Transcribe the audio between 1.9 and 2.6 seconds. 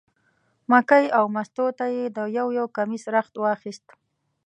یې د یو